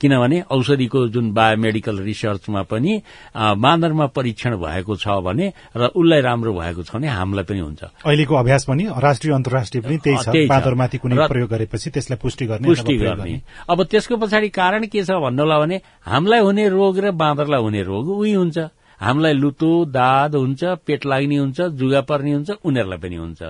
[0.00, 2.92] किनभने औषधिको जुन बायोमेडिकल रिसर्चमा पनि
[3.36, 8.34] बाँदरमा परीक्षण भएको छ भने र उसलाई राम्रो भएको छ भने हामीलाई पनि हुन्छ। अहिलेको
[8.34, 12.96] अभ्यास पनि राष्ट्रिय अन्तर्राष्ट्रिय पनि त्यही छ। बाँदरमाथि कुनै प्रयोग गरेपछि त्यसलाई पुष्टि गर्ने पुष्टि
[12.96, 17.82] गर्ने। अब त्यसको पछाडि कारण के छ भन्नुहोला भने हामीलाई हुने रोग र बाँदरलाई हुने
[17.84, 18.58] रोग उही हुन्छ।
[19.00, 23.42] हामीलाई लुतो दाद हुन्छ पेट लाग्ने हुन्छ जुगा पर्ने हुन्छ उनीहरूलाई पनि हुन्छ।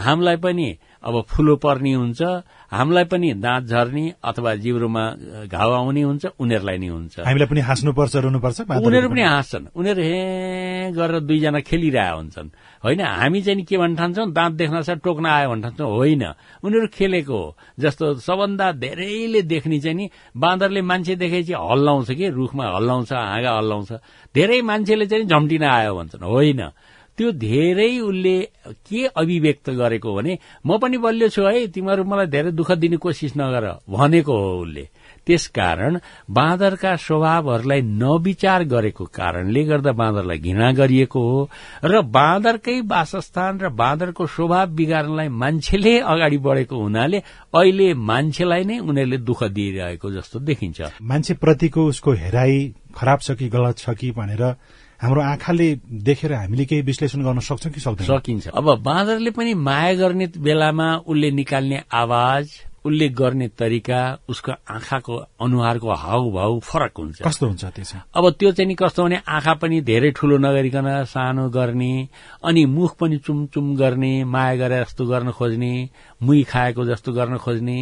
[0.00, 0.68] हामीलाई पनि
[1.04, 2.20] अब फुलो पर्ने हुन्छ
[2.72, 5.04] हामीलाई पनि दाँत झर्ने अथवा जिब्रोमा
[5.52, 10.20] घाउ आउने हुन्छ उनीहरूलाई नै हुन्छ। हामीलाई पनि हाँस्नुपर्छ रुनुपर्छ उनीहरू पनि हाँस्छन्। उनीहरू हे
[10.96, 12.48] गरेर दुईजना खेलिरहेका हुन्छन्।
[12.84, 16.24] होइन हामी चाहिँ के भन्न ठान्छौँ दाँत देख्न छ टोक्न आयो भन्न ठान्छौँ होइन
[16.64, 22.64] उनीहरू खेलेको हो। जस्तो सबभन्दा धेरैले देख्ने चाहिँ नि बाँदरले मान्छे देखेपछि हल्लाउँछ कि रुखमा
[22.76, 23.92] हल्लाउँछ हाँगा हल्लाउँछ।
[24.34, 26.62] धेरै मान्छेले चाहिँ झम्टिन आयो भन्छन्। होइन
[27.18, 32.50] त्यो धेरै उसले के अभिव्यक्त गरेको भने म पनि बलियो छु है तिमीहरू मलाई धेरै
[32.50, 34.88] दुःख दिने कोसिस नगर भनेको हो उसले।
[35.26, 35.98] त्यसकारण
[36.30, 41.48] बाँदरका स्वभावहरूलाई नविचार गरेको कारणले गर्दा बाँदरलाई घृणा गरिएको हो
[41.84, 47.18] र बाँदरकै वासस्थान र बाँदरको स्वभाव बिगार्नलाई मान्छेले अगाडि बढेको हुनाले
[47.54, 52.58] अहिले मान्छेलाई नै उनीहरूले दुःख दिइरहेको जस्तो देखिन्छ। मान्छेप्रतिको उसको हेराई
[52.94, 54.42] खराब छ कि गलत छ कि भनेर
[55.04, 58.06] हाम्रो आँखाले देखेर हामीले केही विश्लेषण गर्न सक्छौँ कि सक्दैन?
[58.06, 62.48] सकिन्छ। अब बाँदरले पनि माया गर्ने बेलामा उसले निकाल्ने आवाज
[62.84, 68.68] उसले गर्ने तरिका उसको आँखाको अनुहारको हाउभाउ फरक हुन्छ। कस्तो हुन्छ त्यसो अब त्यो चाहिँ
[68.68, 71.92] नि कस्तो भने आँखा पनि धेरै ठूलो नगरिकन सानो गर्ने
[72.44, 75.72] अनि मुख पनि चुमचुम गर्ने माया गरे जस्तो गर्न खोज्ने
[76.22, 77.78] मुही खाएको जस्तो गर्न खोज्ने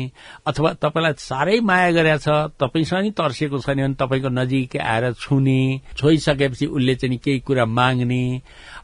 [0.46, 2.28] अथवा तपाईँलाई साह्रै माया गरेका छ
[2.60, 5.60] तपाईँसँग नि तर्सिएको छैन भने तपाईँको नजिकै आएर छुने
[5.96, 8.22] छोइसकेपछि उसले चाहिँ केही कुरा माग्ने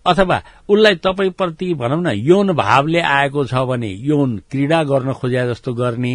[0.08, 5.72] अथवा उसलाई तपाईँप्रति भनौँ न यौन भावले आएको छ भने यौन क्रीडा गर्न खोजे जस्तो
[5.74, 6.14] गर्ने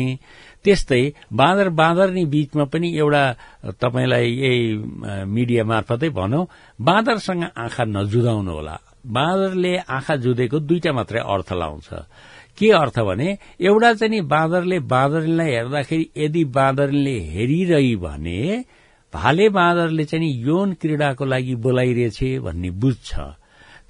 [0.63, 1.01] त्यस्तै
[1.33, 3.23] बाँदर बाँदरनी बीचमा पनि एउटा
[3.81, 6.47] तपाईँलाई यही मिडिया मार्फतै भनौँ
[6.81, 11.89] बाँदरसँग आँखा नजुदाउनु होला। बाँदरले आँखा जुधेको दुईटा मात्रै अर्थ लाउँछ।
[12.57, 18.39] के अर्थ भने एउटा चाहिँ नि बाँदरले बाँदरलाई हेर्दाखेरि यदि बाँदरले हेरिरही भने
[19.13, 23.09] भाले बाँदरले चाहिँ यौन क्रीडाको लागि बोलाइरहेछ भन्ने बुझ्छ।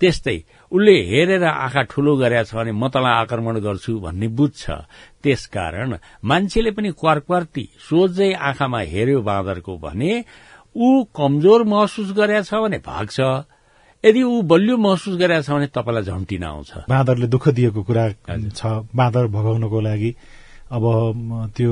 [0.01, 0.38] त्यस्तै
[0.71, 4.63] उसले हेरेर आँखा ठूलो गरेका छ भने म तँलाई आक्रमण गर्छु भन्ने बुझ्छ।
[5.23, 10.12] त्यसकारण मान्छेले पनि क्वारक्वार्ती सोझै आँखामा हेर्यो बाँदरको भने
[10.75, 13.19] ऊ कमजोर महसुस गरेका छ भने भाग्छ।
[14.03, 18.06] यदि ऊ बलियो महसुस गरेका छ भने तपाईँलाई झम्टिन आउँछ बाँदरले दुःख दिएको कुरा
[18.51, 20.12] छ। बाँदर भगाउनको लागि
[20.73, 20.84] अब
[21.56, 21.71] त्यो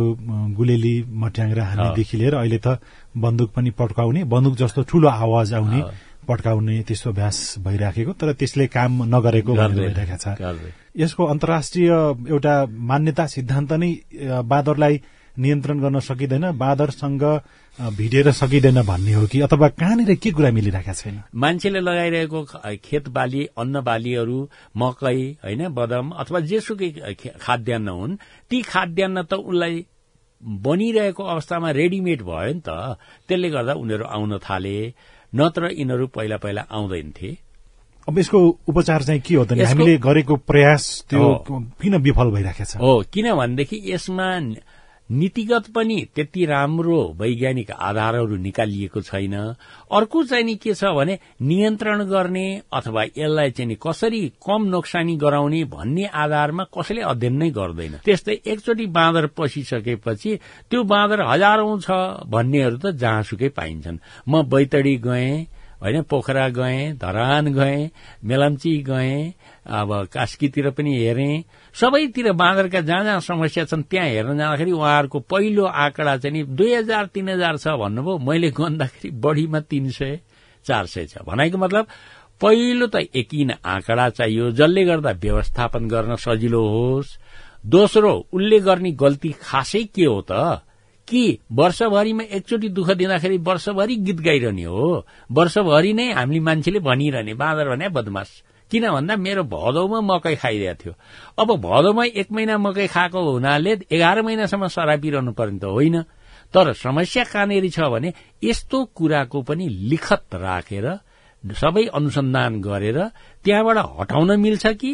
[0.55, 2.77] गुलेली मट्याङ्ग्रा हान्नेदेखि लिएर अहिले त
[3.17, 5.79] बन्दुक पनि पड्काउने बन्दुक जस्तो ठूलो आवाज आउने
[6.27, 10.27] पड्काउने त्यस्तो अभ्यास भइराखेको तर त्यसले काम नगरेको भइरहेका छ।
[10.97, 11.89] यसको अन्तर्राष्ट्रिय
[12.29, 13.91] एउटा मान्यता सिद्धान्त नै
[14.43, 15.01] बाँदरलाई
[15.39, 17.23] नियन्त्रण गर्न सकिँदैन बाँदरसँग
[17.97, 21.21] भिडेर सकिँदैन भन्ने हो कि अथवा कहाँनिर के कुरा मिलिरहेका छैन?
[21.36, 22.43] मान्छेले लगाइरहेको
[22.84, 24.39] खेत बाली अन्न बालीहरू
[24.77, 26.89] मकै होइन बदम अथवा जेसुकै
[27.39, 28.17] खाद्यान्न हुन्
[28.51, 29.86] ती खाद्यान्न त उसलाई
[30.41, 34.77] बनिरहेको अवस्थामा रेडिमेड भयो नि त त्यसले गर्दा उनीहरू आउन थाले
[35.34, 37.38] नत्र यिनीहरू पहिला पहिला आउँदैनथे।
[38.08, 41.22] अब यसको उपचार चाहिँ के हो त हामीले गरेको प्रयास त्यो
[41.82, 44.28] किन विफल भइराखेको छ हो किनभनेदेखि यसमा
[45.12, 49.34] नीतिगत पनि त्यति राम्रो वैज्ञानिक आधारहरू निकालिएको छैन।
[49.91, 55.63] अर्को चाहिँ नि के छ भने नियन्त्रण गर्ने अथवा यसलाई चाहिँ कसरी कम नोक्सानी गराउने
[55.67, 61.91] भन्ने आधारमा कसैले अध्ययन नै गर्दैन। त्यस्तै एकचोटि बाँदर पसिसकेपछि त्यो बाँदर हजारौं छ
[62.32, 65.47] भन्नेहरू त जहाँसुकै पाइन्छन्। म बैतडी गएँ
[65.82, 67.89] होइन पोखरा गएँ धरान गएँ
[68.24, 69.34] मेलम्ची गएँ
[69.65, 71.44] अब कास्कीतिर पनि हेरेँ।
[71.76, 76.74] सबैतिर बाँदरका जहाँ जहाँ समस्या छन् त्यहाँ हेर्न जाँदाखेरि उहाँहरूको पहिलो आँकडा चाहिँ नि दुई
[76.76, 80.20] हजार तीन हजार छ भन्नुभयो। मैले गन्दाखेरि बढीमा तीन सय
[80.65, 81.88] चार सय छ। भनाइको मतलब
[82.41, 87.17] पहिलो त एकिन आँकडा चाहियो जसले गर्दा व्यवस्थापन गर्न सजिलो होस्।
[87.65, 90.62] दोस्रो उसले गर्ने गल्ती खासै के हो त?
[91.12, 95.06] कि वर्षभरिमा एकचोटि दुःख दिँदाखेरि वर्षभरि गीत गाइरहने हो?
[95.32, 98.32] वर्षभरि नै हामीले मान्छेले भनिरहने बाँदर भने बदमास।
[98.71, 100.93] किन भन्दा मेरो भदौमा मकै खाइदिएको थियो।
[101.39, 106.02] अब भदौमा एक महिना मकै खाएको हुनाले एघार महिनासम्म सरापिरहनु पर्ने त होइन।
[106.54, 110.88] तर समस्या कहाँनिर छ भने यस्तो कुराको पनि लिखत राखेर
[111.43, 112.97] सबै अनुसन्धान गरेर
[113.43, 114.91] त्यहाँबाट हटाउन मिल्छ कि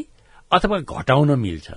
[0.52, 1.68] अथवा घटाउन मिल्छ?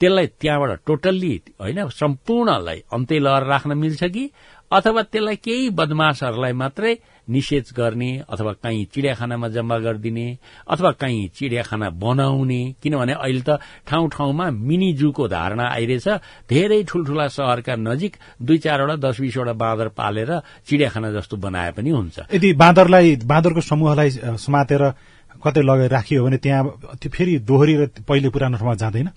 [0.00, 4.30] त्यसलाई त्यहाँबाट टोटल्ली होइन सम्पूर्णलाई अन्त्य लहर राख्न मिल्छ कि?
[4.72, 6.94] अथवा त्यसलाई केही बदमाशहरूलाई मात्रै
[7.28, 10.26] निषेध गर्ने अथवा कहीँ चिडियाखानामा जम्मा गरिदिने
[10.68, 12.60] अथवा कहीँ चिडियाखाना बनाउने?
[12.82, 13.58] किनभने अहिले त
[13.88, 16.08] ठाउँ ठाउँमा मिनी जूको धारणा आइरहेछ।
[16.48, 20.30] धेरै ठूल्ठूला सहरका नजिक दुई चारवटा दस बीसवटा बाँदर पालेर
[20.68, 24.82] चिडियाखाना जस्तो बनाए पनि हुन्छ। यदि बाँदरलाई बाँदरको समूहलाई समातेर
[25.38, 26.62] कतै लगाएर राखियो भने त्यहाँ
[27.00, 29.08] त्यो फेरि दोहोरिएर पहिले पुरानो ठाउँमा जाँदैन?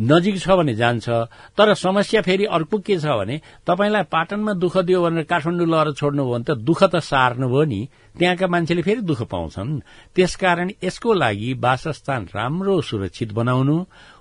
[0.00, 1.08] नजिक छ भने जान्छ
[1.54, 6.22] तर समस्या फेरि अर्को के छ भने तपाईँलाई पाटनमा दुःख दियो भनेर काठमाडौँ लगेर छोड्नु
[6.24, 7.80] भयो भने त दुःख त सार्नुभयो नि।
[8.18, 9.80] त्यहाँका मान्छेले फेरि दुःख पाउँछन्।
[10.14, 13.76] त्यसकारण यसको लागि वासस्थान राम्रो सुरक्षित बनाउनु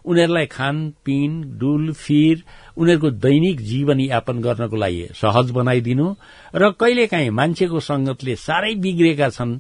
[0.06, 2.44] उनीहरूलाई खानपिन डुल फिर
[2.78, 6.08] उनीहरूको दैनिक जीवन यापन गर्नको लागि सहज बनाइदिनु
[6.56, 9.60] र कहिलेकाहीँ मान्छेको संगतले साह्रै बिग्रेका छन्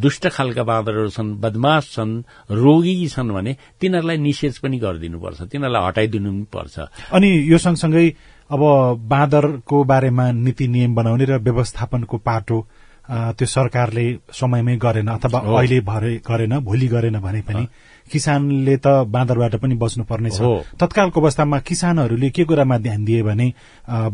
[0.00, 6.30] दुष्ट खालका बाँदरहरू छन् बदमाश छन् रोगी छन् भने तिनीहरूलाई निषेध पनि गरिदिनुपर्छ तिनीहरूलाई हटाइदिनु
[6.32, 6.78] पनि पर्छ।
[7.12, 8.06] अनि यो सँगसँगै
[8.50, 8.60] अब
[9.08, 12.58] बाँदरको बारेमा नीति नियम बनाउने र व्यवस्थापनको पाटो
[13.10, 17.66] त्यो सरकारले समयमै गरेन अथवा। अहिले भरे गरेन भोलि गरेन भने पनि
[18.06, 20.38] किसानले त बाँदरबाट पनि बस्नुपर्नेछ।
[20.78, 23.46] तत्कालको अवस्थामा किसानहरूले के कुरामा ध्यान दिए भने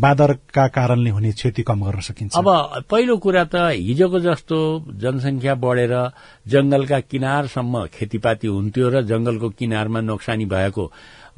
[0.01, 2.49] बाँदरका कारणले हुने क्षति कम गर्न सकिन्छ अब
[2.89, 4.59] पहिलो कुरा त हिजोको जस्तो
[4.97, 5.95] जनसंख्या बढेर
[6.49, 10.85] जंगलका किनारसम्म खेतीपाती हुन्थ्यो र जंगलको किनारमा नोक्सानी भएको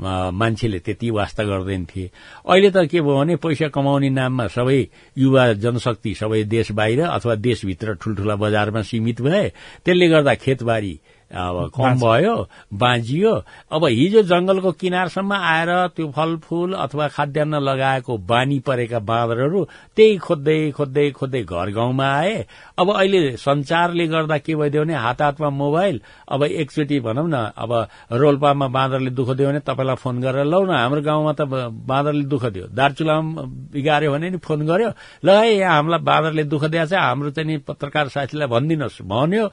[0.01, 2.11] मान्छेले त्यति वास्ता गर्दैन थिए
[2.47, 4.81] अहिले त के भयो भने पैसा कमाउने नाममा सबै
[5.17, 9.49] युवा जनशक्ति सबै देश बाहिर अथवा देशभित्र ठूल्ठूला बजारमा सीमित भए
[9.85, 10.99] त्यसले गर्दा खेतबारी
[11.35, 12.37] अब कम भयो
[12.73, 13.33] बाँझियो
[13.73, 19.65] अब हिजो जंगलको किनारसम्म आएर त्यो फलफूल अथवा खाद्यान्न लगाएको बानी परेका बाँदरहरू
[19.97, 22.35] त्यही खोज्दै खोज्दै खोज्दै घर गाउँमा आए।
[22.79, 27.73] अब अहिले संचारले गर्दा के भइदियो भने हात हातमा मोबाइल। अब एकचोटि भनौँ न अब
[28.13, 32.45] रोल्पामा बाँदरले दुःख दियो भने तपाईँलाई फोन गरेर लौ न हाम्रो गाउँमा त बाँदरले दुःख
[32.55, 33.43] दियो। दार्चुलामा
[33.75, 34.91] बिगार्यो भने नि फोन गर्यो।
[35.25, 39.47] ल है यहाँ हामीलाई बाँदरले दुःख दिएको छ हाम्रो चाहिँ नि पत्रकार साथीलाई भनिदिनुहोस्। भन्यो।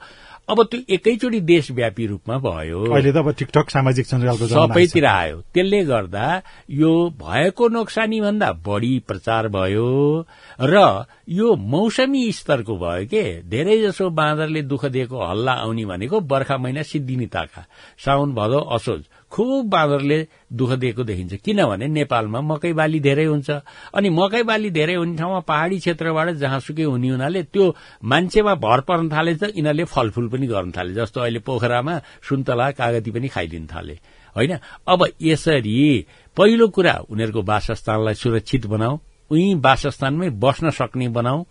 [0.50, 5.82] अब त्यो एकैचोटि देशव्यापी रूपमा भयो। अहिले त अब टिकटक सामाजिक सञ्जालको सबैतिर आयो। त्यसले
[5.84, 6.26] गर्दा
[6.70, 10.26] यो भएको नोक्सानी भन्दा बढ़ी प्रचार भयो
[10.60, 13.24] र यो मौसमी स्तरको भयो के?
[13.46, 17.66] धेरै जसो बाँदरले दुःख दिएको हल्ला आउने भनेको बर्खा महिना सिद्धिनी ताका
[18.04, 19.02] साउन भदौ असोज।
[19.32, 20.18] खुब बाँदरले
[20.52, 23.50] दुःख दिएको देखिन्छ। किनभने नेपालमा मकै बाली धेरै हुन्छ।
[23.94, 27.64] अनि मकै बाली धेरै हुने ठाउँमा पहाड़ी क्षेत्रबाट जहाँसुकै हुने हुनाले त्यो
[28.04, 31.94] मान्छेमा भर पर्न थाले त यिनीहरूले फलफूल पनि गर्न थाले। जस्तो अहिले पोखरामा
[32.28, 33.96] सुन्तला कागती पनि खाइदिन थाले।
[34.36, 34.52] होइन?
[34.88, 38.98] अब यसरी पहिलो कुरा उनीहरूको वासस्थानलाई सुरक्षित बनाऊ।
[39.32, 41.44] उही वासस्थानमै बस्न सक्ने बनाऊ।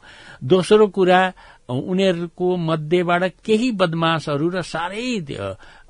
[0.44, 1.22] दोस्रो कुरा
[1.70, 5.26] उनीहरूको मध्येबाट केही बदमाशहरू र साह्रै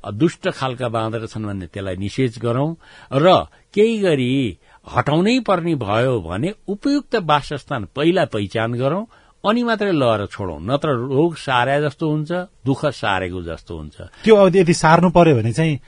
[0.10, 2.70] दुष्ट खालका बाँदर छन् भने त्यसलाई निषेध गरौं
[3.14, 9.06] र केही गरी हटाउनै पर्ने भयो भने उपयुक्त वासस्थान पहिला पहिचान गरौं
[9.44, 12.32] अनि मात्रै लएर छोडौं। नत्र रोग सारे जस्तो हुन्छ
[12.66, 15.80] दुःख सारेको जस्तो हुन्छ। त्यो अब यदि सार्नु पर्यो भने चाहिँ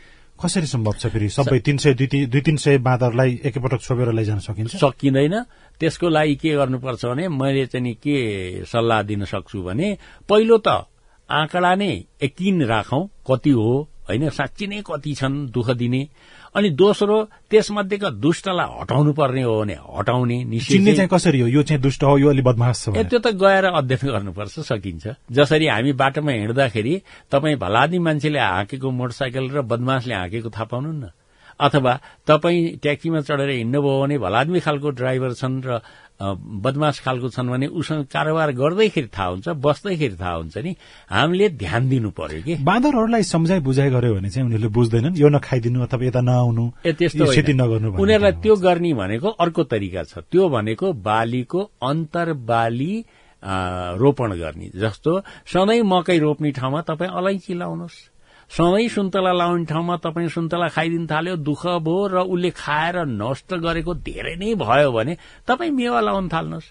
[0.42, 1.30] कसरी सम्भव छ फेरि?
[1.30, 4.76] सबै तीन सय दुई तीन सय बाँदरलाई एकैपटक छोपेर लैजान सकिन्छ?
[4.78, 5.36] सकिँदैन।
[5.80, 9.98] त्यसको लागि के गर्नुपर्छ भने मैले चाहिँ नि के सल्लाह दिन सक्छु भने
[10.30, 10.86] पहिलो त
[11.30, 16.08] आँकडा नै यकिन राखौं कति हो होइन साँच्ची नै कति छन् दुःख दिने?
[16.56, 17.18] अनि दोस्रो
[17.50, 21.48] त्यसमध्येका दुष्टलाई हटाउनु पर्ने हो भने हटाउने चाहिँ कसरी हो?
[21.48, 25.68] यो चाहिँ दुष्ट हो यो अलि बदमास छ। त्यो त गएर अध्ययन गर्नुपर्छ सकिन्छ। जसरी
[25.68, 31.10] हामी बाटोमा हिँड्दाखेरि तपाईँ भलादी मान्छेले हाँकेको मोटरसाइकल र बदमासले हाँकेको थाहा पाउनु न
[31.60, 31.94] अथवा
[32.28, 35.80] तपाईँ ट्याक्सीमा चढेर हिँड्नुभयो भने भलादमी खालको ड्राइभर छन् र
[36.22, 40.76] बदमास खालको छन् भने उसँग कारोबार गर्दैखेरि थाहा हुन्छ बस्दैखेरि थाहा हुन्छ नि।
[41.10, 42.56] हामीले ध्यान दिनु पर्यो कि?
[42.64, 47.54] बाँदरहरूलाई सम्झाइ बुझाइ गर्यो भने चाहिँ उनीहरूले बुझ्दैनन् यो नखाइदिनु अथवा यता नआउनु त्यस्तो। क्षति
[47.54, 52.94] नगर्नु उनीहरूलाई त्यो गर्ने भनेको अर्को तरिका छ। त्यो भनेको बालीको अन्तर बाली
[53.44, 55.12] रोपण गर्ने। जस्तो
[55.44, 58.13] सधैँ मकै रोप्ने ठाउँमा तपाईँ अलैँची लाउनुहोस्।
[58.54, 63.94] सधैँ सुन्तला लाउने ठाउँमा तपाईँ सुन्तला खाइदिन थाल्यो दुःख भयो र उसले खाएर नष्ट गरेको
[64.06, 66.68] धेरै नै भयो भने तपाईँ मेवा लाउन थाल्नुहोस्।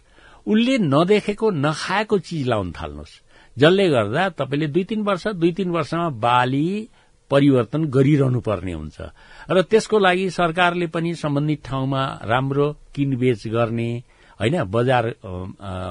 [0.46, 3.20] उसले नदेखेको नखाएको चिज लाउन थाल्नुहोस्।
[3.56, 6.66] जसले गर्दा तपाईँले दुई तीन वर्ष दुई तीन वर्षमा बाली
[7.30, 8.98] परिवर्तन गरिरहनु पर्ने हुन्छ।
[9.50, 13.90] र त्यसको लागि सरकारले पनि सम्बन्धित ठाउँमा राम्रो किनबेच गर्ने
[14.38, 15.04] होइन बजार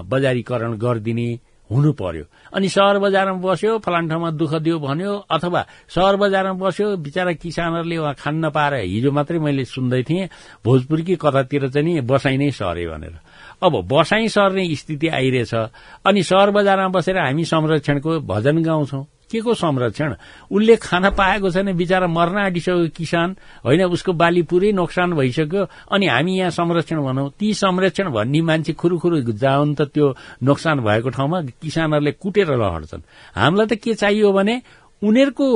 [0.07, 1.29] बजारीकरण गरिदिने
[1.71, 6.97] हुनु पर्यो अनि सहर बजारमा बस्यो फलान ठाउँमा दुःख दियो भन्यो अथवा सहर बजारमा बस्यो
[6.97, 10.29] बिचरा किसानहरूले उहाँ खान नपाएर हिजो मात्रै मैले सुन्दै थिएँ
[10.65, 13.15] भोजपुरकी कतातिर चाहिँ नि बसाइ नै सरे भनेर।
[13.63, 15.53] अब बसाइ सर्ने स्थिति आइरहेछ।
[16.05, 20.15] अनि सहर बजारमा बसेर हामी संरक्षणको भजन गाउँछौं। के को संरक्षण?
[20.51, 26.07] उसले खान पाएको छैन बिचरा मर्न आँटिसक्यो किसान। होइन उसको बाली पुरै नोक्सान भइसक्यो। अनि
[26.07, 31.41] हामी यहाँ संरक्षण भनौँ। ती संरक्षण भन्ने मान्छे खुरुखुरु जाउन् त त्यो नोक्सान भएको ठाउँमा
[31.61, 33.01] किसानहरूले कुटेर लहर्छन्
[33.35, 34.61] हामीलाई त के चाहियो भने
[35.01, 35.47] उनीहरूको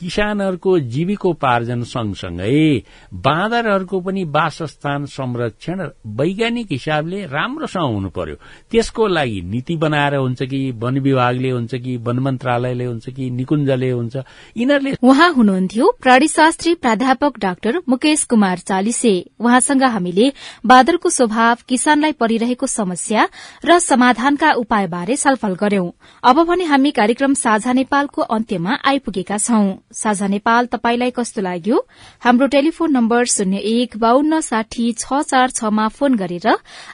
[0.00, 2.82] किसानहरूको जीविकोपार्जन सँगसँगै
[3.26, 8.36] बाँदरहरूको पनि वासस्थान संरक्षण वैज्ञानिक हिसाबले राम्रोसँग हुनु पर्यो
[8.70, 13.90] त्यसको लागि नीति बनाएर हुन्छ कि वन विभागले हुन्छ कि वन मन्त्रालयले हुन्छ कि निकुञ्जले
[13.90, 14.16] हुन्छ
[14.56, 20.32] यिनीहरूले उहाँ हुनुहुन्थ्यो प्राणीशास्त्री प्राध्यापक डाक्टर मुकेश कुमार चालिसे। उहाँसँग हामीले
[20.66, 23.28] बादरको स्वभाव किसानलाई परिरहेको समस्या
[23.64, 25.90] र समाधानका उपायबारे छलफल गर्यौं।
[26.22, 31.78] अब भने हामी कार्यक्रम साझा नेपालको अन्त्यमा आइपुगेका छौं। साझा नेपाल तपाईलाई कस्तो लाग्यो?
[32.24, 36.48] हाम्रो टेलिफोन नम्बर शून्य एक बान्न साठी छ चार छमा फोन गरेर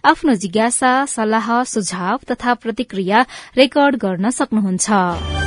[0.04, 3.24] आफ्नो जिज्ञासा सल्लाह सुझाव तथा प्रतिक्रिया
[3.56, 5.45] रेकर्ड गर्न सक्नुहुन्छ।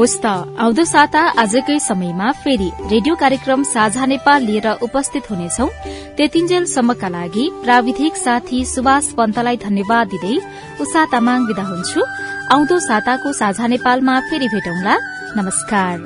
[0.00, 5.66] हवस् त आउँदो साता आजकै समयमा फेरि रेडियो कार्यक्रम साझा नेपाल लिएर उपस्थित हुनेछौ।
[6.16, 10.36] त्यतिन्जेलसम्मका लागि प्राविधिक साथी सुभाष पन्तलाई धन्यवाद दिँदै
[10.80, 12.00] उषा तामाङ विदा हुन्छु।
[12.48, 14.94] आउँदो साताको साझा नेपालमा फेरि भेटौंला।
[15.36, 15.96] नमस्कार।